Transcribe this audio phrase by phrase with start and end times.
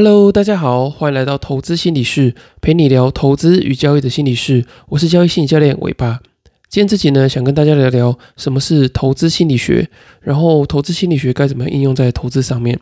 [0.00, 4.64] Hello，大家好，欢迎来到投资心理室，陪你聊投资与交易的心理室。
[4.90, 6.20] 我是交易心理教练尾巴。
[6.68, 9.88] 今天这集呢，想跟大家聊聊什么是投资心理学，
[10.20, 12.78] 然后投资心理学该怎么应用在投资上面。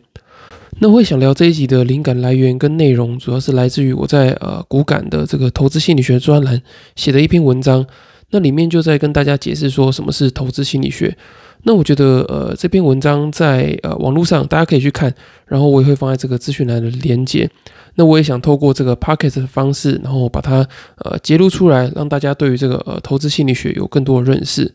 [0.80, 6.60] 那会想聊这一集的灵感来源跟内容，主要是来自于我在呃股感的这个投资心理学专栏
[6.96, 7.86] 写的一篇文章，
[8.30, 11.16] 那里面就在跟大家解释说什么是投资心理学。
[11.62, 15.12] 那我觉得，呃，这篇文章在呃网络上大家可以去看，
[15.46, 17.48] 然后我也会放在这个资讯栏的连接。
[17.96, 20.66] 那我也想透过这个 pocket 的方式，然后把它
[20.98, 24.72] 呃揭露出来，让大家对于这个呃投资心理学有更多的认识。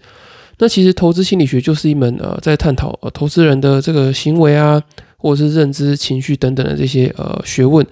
[0.58, 4.82] 那其实投资心理学就是一门呃在探讨呃投资人的这个行为啊，
[5.18, 7.86] 或者是认知、情绪等等的这些呃学问。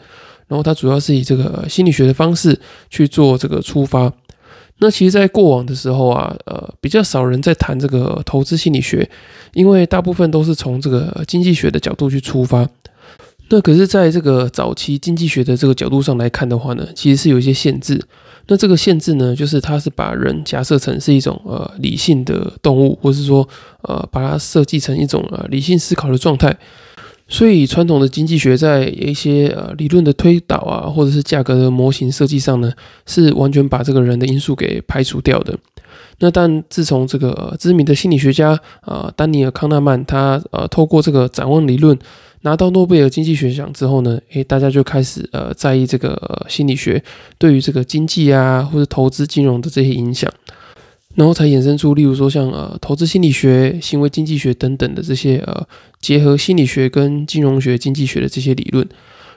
[0.48, 4.12] 然后它主要是以这个心理学的方式去做这个出发。
[4.82, 9.10] 那其实，在过往的时候啊，呃，比较少人在谈这个投资心理学，
[9.54, 12.68] 因为大部分都是从这个经济学的角度去出发。
[13.50, 18.02] 那可是，在这个早期经济学的这个角度上来看的话呢，其实是有一些限制。
[18.48, 23.48] 那这个限制呢，就是它是把人假设成是一种呃理性的动物，或是说
[23.82, 26.58] 呃把它设计成一种呃理性思考的状态。
[27.32, 32.74] 所以，传统的经济学在一些呃理论的推导啊，或者是价格的模型设计上呢，
[33.06, 35.56] 是完全把这个人的因素给排除掉的。
[36.18, 41.98] 那但自从这个知名的心理学家啊丹尼尔康纳曼他呃透过这个展望理论
[42.42, 47.02] 拿到诺贝尔经济学奖之后呢，诶，大家就开始呃在意这个心理学
[47.38, 50.30] 对于这个经济啊或者投资金融的这些影响。
[51.20, 55.68] 然后才衍生出，例如说像呃投资心理学、行为经济学等等的这些呃
[56.00, 58.88] 结合心理学跟金融学、经济学的这些理论。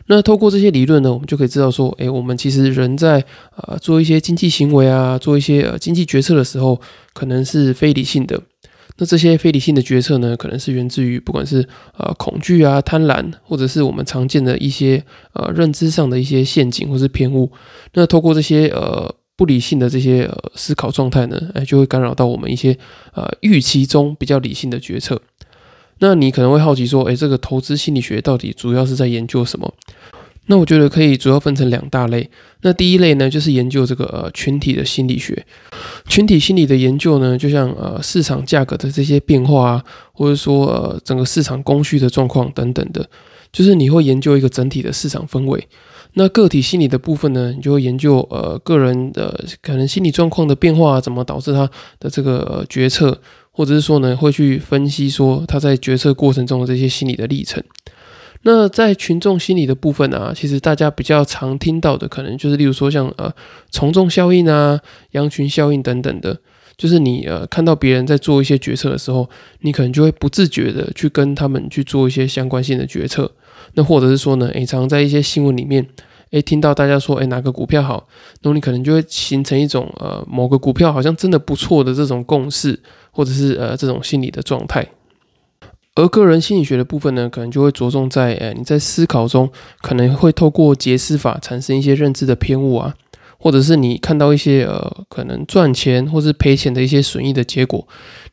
[0.06, 3.24] 那透过这些理论呢，我们就可以知道说，诶，我们其实人在
[3.56, 6.80] 呃做一些经济行为啊，做一些呃经济决策的时候，
[7.12, 8.40] 可能是非理性的。
[8.98, 15.02] 那这些非理性的决策呢，可能是源自于不管是呃恐惧啊、贪婪，或者是我们常见的一些
[15.32, 17.50] 呃认知上的一些陷阱或是偏误。
[17.94, 19.11] 那透过这些呃。
[19.36, 22.76] 不理性的这些思考状态呢，哎，就会干扰到我们一些
[23.14, 25.20] 呃预期中比较理性的决策。
[25.98, 29.72] 那你可能会好奇说，哎，这个投资心理学到底主要是在研究什么？
[30.46, 32.28] 那我觉得可以主要分成两大类。
[32.62, 35.46] 那第一类呢，就是研究这个呃群体的心理学。
[36.08, 43.08] 群体心理的研究呢，就像呃市场价格的这些变化啊，或者说呃整个市场供需的状况等等的，
[43.52, 45.68] 就是你会研究一个整体的市场氛围。
[46.14, 53.18] 那个体心理的部分呢，你就会研究呃个人的可能心理状况的变化，怎么导致他的这个决策，
[53.50, 57.62] 或者是说呢，会去分析说他在决策过程中的这些心理的历程。
[58.44, 63.32] 那在群众心理的部分啊，其实大家比较常听到的，可能就是例如说像呃
[63.70, 64.80] 从众效应啊、
[65.12, 66.36] 羊群效应等等的，
[66.76, 69.30] 就是你呃看到别人在做一些决策的时候，
[69.60, 73.30] 你可能就会不自觉的去跟他们去做一些相关性的决策。
[73.74, 75.86] 那或者是说呢，诶，常在一些新闻里面，
[76.32, 78.08] 诶，听到大家说，诶，哪个股票好，
[78.42, 82.78] 那你可能就会形成一种呃，某个股票好像真的不错的这种共识，
[83.12, 84.84] 或者是呃这种心理的状态。
[85.94, 92.94] 而个人心理学的部分呢，可能就会着重在，诶，你在思考中可能会透过解释法产生一些认知的偏误啊。
[93.38, 97.84] 或者是你看到一些呃可能赚钱或是赔钱的一些损益的结果，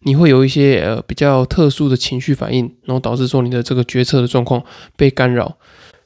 [0.02, 4.64] 你会有一些呃比较特殊的情绪反应，然后导致说你的这个决策的状况
[4.96, 5.58] 被干扰。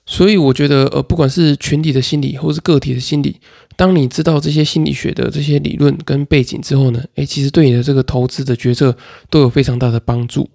[0.06, 3.41] 所以我觉得呃不管是群体的心理或是个体的心理，
[3.75, 8.96] 当你知道这些心理学的这些理论跟背景之后呢，诶，其实对你的这个投资的决策
[9.30, 10.50] 都有非常大的帮助。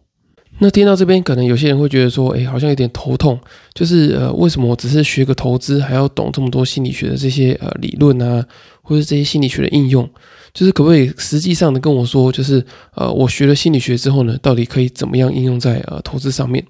[0.61, 3.39] 那听到这边，可能有些人会觉得说，哎，好像有点头痛，
[3.75, 8.45] 就是呃，为什么我只是学个投资，还要懂这么多心理学的这些呃理论啊，
[8.83, 10.09] 或者这些心理学的应用？
[10.53, 12.65] 就是可不可以实际上的跟我说，就是
[12.95, 16.65] 呃，我学了心理学之后呢，到底可以怎么样应用在呃投资上面？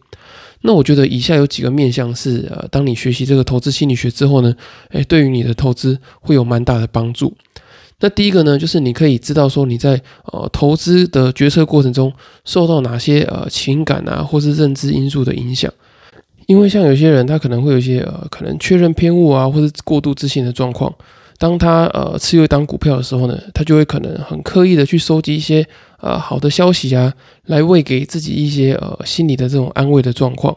[0.61, 4.55] 那我觉得以下有几个面向是呃，当你学习这个投资心理学之后呢，
[4.91, 7.35] 哎，对于你的投资会有蛮大的帮助。
[8.01, 10.01] 那第一个呢，就是你可以知道说你在
[10.33, 12.13] 呃投资的决策过程中
[12.45, 15.73] 受到哪些呃情感啊，或是认知因素的影响。
[16.47, 20.95] 因为像有些人他可能会有一些呃可能确认偏误啊，或是过度自信的状况。
[21.39, 25.67] 当他呃持有一档股票的时候呢，他就会可能很刻意的去收集一些
[26.01, 27.13] 呃好的消息啊，
[27.47, 30.57] 来喂给自己一些呃心理的这种安慰的状况。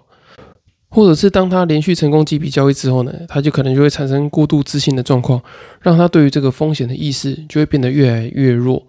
[0.91, 5.41] 或者是当他连续成功几笔交易之后呢，他就可能就会产生过度自信的状况，
[5.81, 8.83] 让他对于这个风险的意识就会变得越来越弱。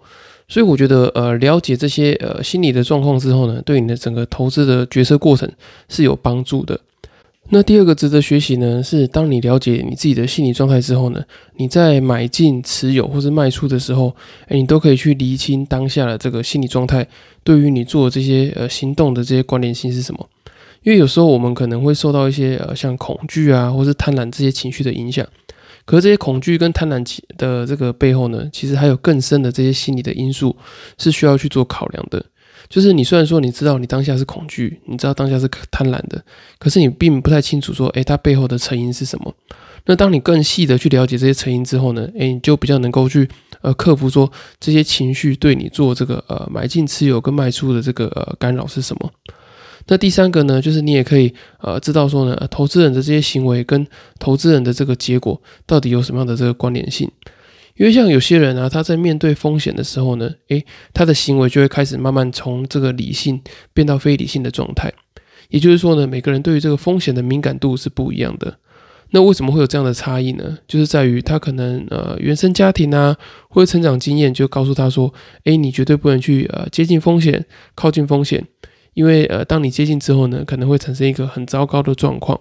[0.49, 5.49] 所以我觉得，呃，了解这些呃心理的状况之后呢，对你的整个投资的决策过程
[5.87, 6.77] 是有帮助的。
[7.49, 11.23] 那第二个值得学习呢，是当你了解你自己的心理状态之后呢，
[11.55, 14.13] 你在买进、持有或是卖出的时候，
[14.47, 17.07] 哎，你都可以去厘清当下的这个心理状态，
[17.43, 20.27] 对于你做这些呃行动的这些关联性是什么。
[20.83, 25.25] 因为有时候我们可能会受到一些呃像恐惧啊，或是贪婪这些情绪的影响。
[25.85, 27.03] 可是这些恐惧跟贪婪
[27.37, 30.55] 的这个背后呢，其实还有更深的这些心理的因素
[30.97, 32.23] 是需要去做考量的。
[32.69, 36.23] 就是你虽然说你知道你当下是恐惧，你知道当下是贪婪的，
[36.57, 39.33] 可是你并不太清楚说，诶，它背后的成因是什么。
[39.85, 43.27] 那当你更细的去了解这些成因之后呢，诶，你就比较能够去
[43.61, 44.31] 呃克服说
[44.61, 49.11] 这些情绪对你做这个呃买进持有跟卖出的这个呃干扰是什么。
[49.87, 53.85] 那第三个呢，就是你也可以呃知道说呢，投资人的这些行为跟
[54.19, 57.09] 投资人的这个结果到底有什么样的这个关联性。
[57.75, 60.63] 因为像有些人啊，他在面对风险的时候呢，诶，
[60.93, 63.41] 他的行为就会开始慢慢从这个理性
[63.73, 64.93] 变到非理性的状态。
[65.49, 68.59] 也就是说呢，每个人对于这个风险的敏感度是不一样的。
[69.09, 70.57] 那为什么会有这样的差异呢？
[70.67, 73.15] 就是在于他可能呃原生家庭啊，
[73.49, 75.13] 或者成长经验就告诉他说，
[75.43, 77.45] 诶，你绝对不能去呃接近风险，
[77.75, 78.47] 靠近风险，
[78.93, 82.39] 因为呃当你接近之后呢，可能会产生一个很糟糕的状况。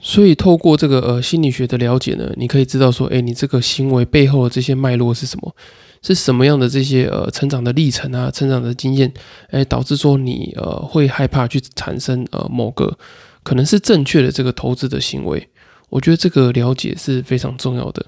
[0.00, 5.54] 所以透过这个呃心理学的了解呢，你可以知道说，诶，你这个行为背后的这些脉络是什么，
[6.02, 9.10] 是什么样的这些呃成长的历程啊，成长的经验，
[9.50, 12.98] 诶，导致说你呃会害怕去产生呃某个
[13.42, 15.48] 可能是正确的这个投资的行为。
[15.88, 18.04] 我觉得这个了解是非常重要的。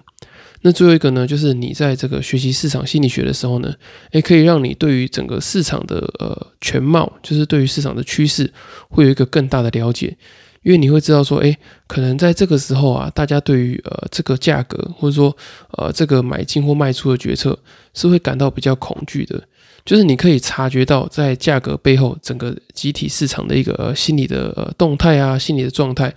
[0.62, 3.72] 那最后一个呢，就是你在这个学习市场心理学的时候呢，
[4.12, 8.52] 也可以让你对于整个市场的呃全貌，就是对于市场的趋势，
[8.88, 10.16] 会有一个更大的了解。
[10.62, 11.56] 因为你会知道说，哎，
[11.86, 15.36] 可能在这个时候啊，大家对于呃这个价格，或者说
[15.78, 17.56] 呃这个买进或卖出的决策，
[17.94, 19.40] 是会感到比较恐惧的。
[19.84, 26.12] 就是你可以察觉到，在价格背后，整个集体市场的一个心理的呃动态啊，心理的状态，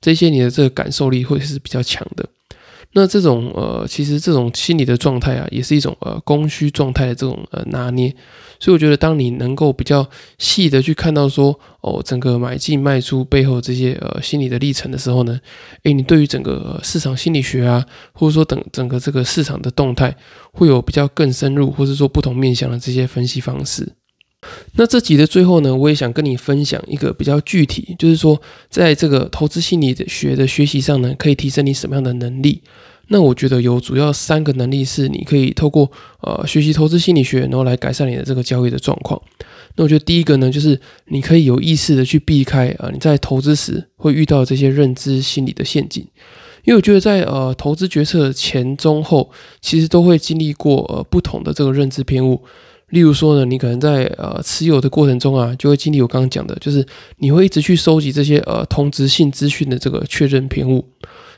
[0.00, 2.28] 这些你的这个感受力会是比较强的。
[2.94, 8.14] 那这种呃，其实这种心理的状态啊，也是一种呃供需状态的这种呃拿捏。
[8.60, 10.06] 所以我觉得，当你能够比较
[10.38, 15.40] 细的去看到说，哦，整个买进卖出背后这些呃心理的历程的时候呢，
[15.82, 20.14] 诶，你对于整个市场心理学啊，或者说等整个这个市场的动态，
[20.52, 23.94] 会有比较更深入，或者说不同面向的这些分析方式。
[24.74, 32.62] 那这集的最后呢，我也想跟你分享一个比较具体，就是说，在这个投资心理学的学习上呢，可以提升你什么样的能力？
[33.08, 35.90] 那我觉得有主要三个能力是你可以透过
[36.22, 39.20] 呃学习投资心理学，然后来改善你的这个交易的状况。
[39.74, 46.02] 那我觉得第一个呢，就是你可以有意识的去避开啊你在投资时会遇到这些认知心理的陷阱，
[46.64, 52.42] 因为我觉得在呃投资决策前中后，其实都会经历过呃不同的这个认知偏误。
[52.92, 56.86] 例如说呢，你可能在呃持有的过程中啊，就会经历我刚刚讲的，就是
[57.16, 60.84] 你会一直去收集这些呃同质性资讯的这个确认偏误。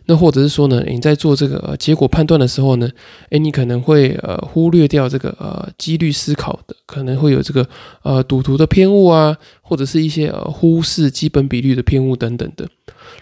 [0.07, 2.91] 那或者是说呢，你在做这个结果判断的时候呢，
[3.31, 7.67] 诶，你可能会呃忽略掉这个呃几率思考的，可能会有这个
[8.03, 12.69] 呃赌徒的偏误啊，或者是一些呃忽视基本比率的偏误等等的。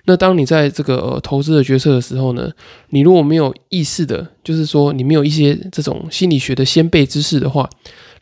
[0.07, 2.51] 那当你在这个呃投资的决策的时候呢，
[2.89, 7.71] 你如果没有意识的，就是说你没有一些这种心理学的先辈知识的话，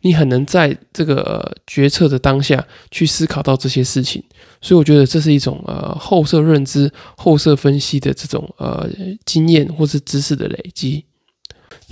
[0.02, 4.22] 你很能在这个决策的当下去思考到这些事情，
[4.62, 8.88] 所以我觉得这是一种呃后设认知、后设分析的这种呃
[9.26, 11.04] 经验或是知识的累积。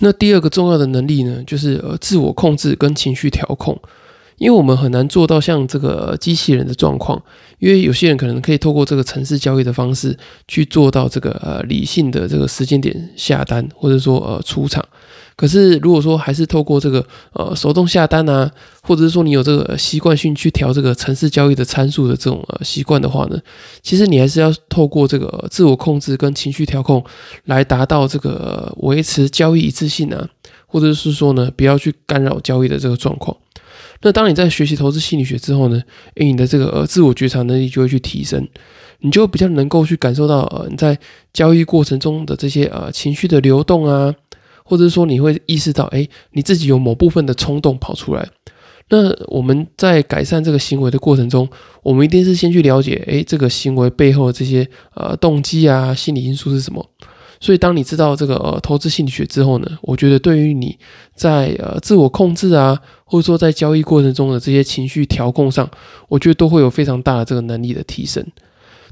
[0.00, 3.78] 那第二个重要的能力呢，就是呃自我控制跟情绪调控，
[4.36, 7.22] 因为我们很难做到像这个机器人的状况，
[7.58, 10.16] 因为有些人可能可以透过这个城市交易的方式
[10.46, 14.82] 去做到这个呃理性的这个时间点下单，或者说呃出场。
[15.38, 18.50] 可是，如果说还是透过这个呃手动下单啊，
[18.82, 23.38] 或者是说你有这个习惯性去调这个城市交易的参数的这种呃习惯的话呢，
[23.80, 27.04] 其实你还是要透过这个自我控制跟情绪调控
[27.44, 30.28] 来达到这个维持交易一致性啊，
[30.66, 33.36] 或者是说呢不要去干扰交易的这个状况。
[34.02, 35.80] 那当你在学习投资心理学之后呢，
[36.16, 38.44] 诶，你的这个呃自我觉察能力就会去提升，
[38.98, 40.98] 你就比较能够去感受到呃你在
[41.32, 44.12] 交易过程中的这些呃情绪的流动啊。
[44.68, 48.28] 或者说你会意识到，哎，你自己有某部分的冲动跑出来。
[48.90, 51.48] 那我们在改善这个行为的过程中，
[51.82, 56.86] 我们一定是先去了解，哎，这个行为背后的这些呃动机啊、心理因素是什么。
[57.40, 60.78] 所以，当你知道这个呃投资心理学之后呢，我觉得对于你
[61.14, 65.70] 在呃自我控制啊，或者说在交易过程中的这些情绪调控上，
[66.08, 68.26] 我觉得都会有非常大的这个能力的提升。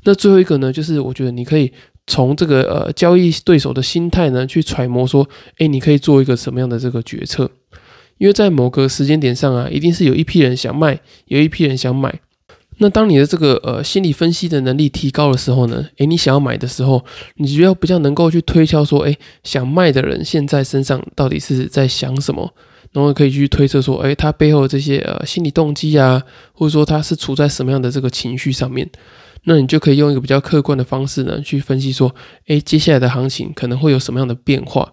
[0.05, 1.73] 那最后一个呢，就是我觉得你可以。
[2.07, 7.51] 从这个呃交易对手的心态呢，去揣摩说，哎，你可以做一个什么样的这个决策？
[8.19, 12.21] 因为在某个时间点上啊，一定是有一批人想卖，有一批人想买。
[12.79, 17.05] 那当你的这个呃心理分析的能力提高的时候呢，哎，你想要买的时候，
[17.37, 22.55] 你就要比较能够去推敲说，哎，想卖的人现在身上到底是在想什么，
[22.93, 26.23] 然后可以去推测说，哎，他背后的这些呃心理动机啊，
[26.53, 28.89] 或者说他是处在什么样的这个情绪上面。
[29.49, 32.13] 那你就可以用一个比较客观的方式呢，去分析说，
[32.49, 34.93] 诶，接下来的行情可能会有什么样的变化，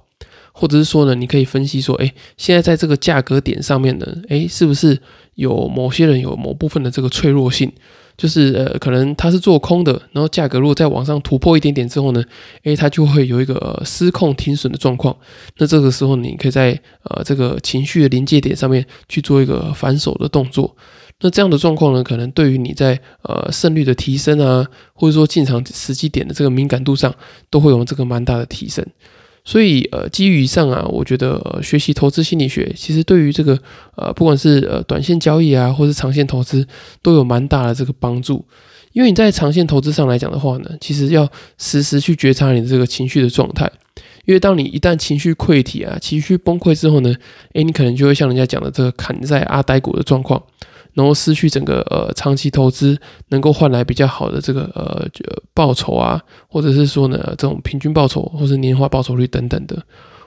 [0.52, 5.00] 或者是说呢，你可以分析说，诶，现在在这个价格点上面呢，诶，是不是
[5.34, 7.72] 有某些人有某部分的这个脆弱性？
[8.16, 12.24] 就是呃，可能他是做空的，然后价格如果再往上突破一点点之后呢，
[12.62, 15.18] 诶，它就会有一个失控停损的状况。
[15.58, 20.76] 那这个时候，你可以在呃这个情绪的临界点上面去做一个反手的动作。
[21.20, 27.14] 那这样的状况呢，可能对于你在呃胜率的提升啊，或者说进场时机点的这个敏感度上，
[27.50, 28.86] 都会有这个蛮大的提升。
[29.46, 33.60] 所以，呃，基于以上啊，我觉得学习投资心理学，其实对于这个，
[33.98, 36.66] 呃，不管是呃短线交易啊，或是长线投资，
[37.02, 38.46] 都有蛮大的这个帮助。
[38.94, 43.70] 因为你在长线投资上来讲的话呢，其实要时时去觉察你的这个情绪的状态。
[44.24, 47.14] 因为当你一旦情绪溃体啊，情绪崩溃之后呢，
[47.54, 50.42] 诶，你可能就会像人家讲的这个砍在阿呆股的状况。
[50.94, 52.98] 然后失去整个呃长期投资
[53.30, 55.08] 能够换来比较好的这个呃
[55.54, 59.82] 报酬啊，或者是说呢这种平均报酬或者年化报酬率等等的，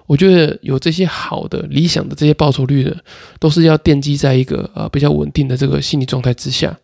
[0.07, 2.97] 我觉得有这些好的理想的这些报酬率的，
[3.39, 6.77] 都是要奠基在一个呃比较稳定的这个心理状态之下。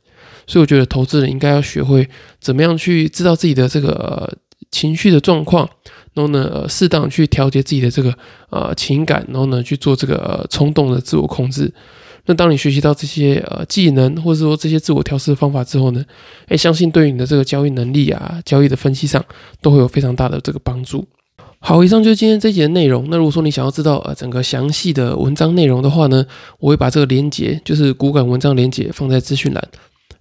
[0.47, 2.09] 所以我觉得投资人应该要学会
[2.41, 4.37] 怎么样去知道自己的这个
[4.73, 5.69] 情绪的状况，
[6.15, 8.13] 然后呢适当去调节自己的这个
[8.51, 11.73] 呃情感，然后呢去做这个冲动的自我控制。
[12.27, 16.05] 那当你学习到这些呃技能，或者说这些自我调试的方法之后呢，
[16.47, 19.25] 哎，相信对于你的这个交易能力啊、交易的分析上，
[19.61, 21.05] 都会有非常大的这个帮助。
[21.59, 23.07] 好，以上就是今天这节的内容。
[23.09, 26.25] 那如果说你想要知道呃整个详细的文章内容的话呢，
[26.61, 29.69] 我会把这个连接，就是骨感文章连接放在资讯栏。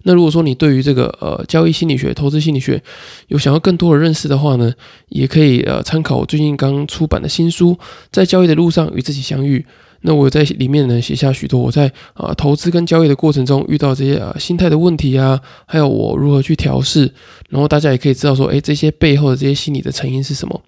[0.04, 2.82] 那如果说你对于这个呃交易心理学、投资心理学
[3.28, 4.72] 有想要更多的认识的话呢，
[5.08, 7.72] 也可以呃参考我最近刚出版的新书
[8.10, 9.60] 《在交易的路上与自己相遇》。
[10.02, 17.12] 那我在里面呢写下许多我在啊投资跟交易的过程中遇到这些啊心态的问题啊，还有我如何去调试，
[17.48, 20.60] 然后大家也可以知道说，哎，这些背后的这些心理的成因是什么。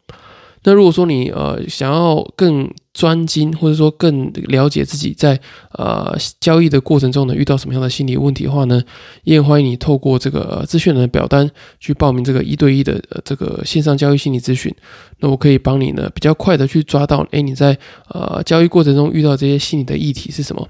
[0.63, 5.39] 那如果说你呃想要更专精，或者说更了解自己在
[5.73, 8.81] 呃交易的过程中呢遇到什么样的心理问题的话呢，
[9.25, 14.73] 也欢迎你透过这个资讯的表单去报名这个一对一的呃这个线上交易心理咨询。
[15.19, 17.77] 那我可以帮你呢比较快的去抓到，哎，你在
[18.09, 20.67] 呃交易过程中遇到这些心理的议题是什么？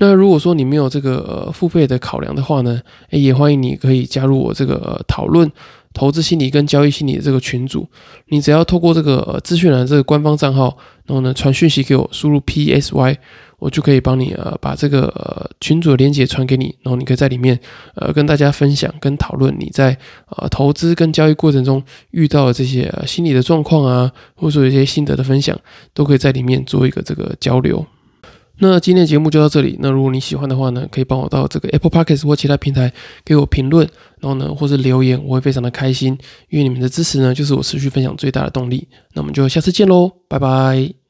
[0.00, 5.50] 那如果说你没有这个付费的考量的话呢，哎，也欢迎你可以加入我这个讨论。
[5.98, 7.84] 投资心理跟交易心理的这个群组，
[8.28, 13.18] 你只要透过这个资讯栏这个官方账号，然后呢传讯息给我，输入 P S Y，
[13.58, 17.58] 我就可以帮你呃把这个呃群组的链接传给你，然后你可以在里面
[17.96, 25.58] 呃跟大家分享跟讨论你在呃投资跟交易过程中遇到的这些心理的状况啊，或者说一些心得的分享，
[25.92, 27.84] 都可以在里面做一个这个交流。
[28.60, 29.76] 那今天的节目就到这里。
[29.80, 32.92] 那如果你喜欢的话呢，可以帮我到这个 Apple Podcast 或其他平台
[33.24, 33.88] 给我评论，
[34.20, 38.86] 然后呢，或是留言，我会非常的开心，因为你们的支持呢，就是我持续分享最大的动力。
[39.14, 41.07] 那我们就下次见喽，拜拜。